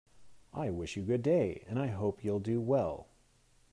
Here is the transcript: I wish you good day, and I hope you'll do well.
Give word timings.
I 0.55 0.71
wish 0.71 0.97
you 0.97 1.03
good 1.03 1.21
day, 1.21 1.63
and 1.67 1.77
I 1.77 1.85
hope 1.89 2.23
you'll 2.23 2.39
do 2.39 2.59
well. 2.59 3.09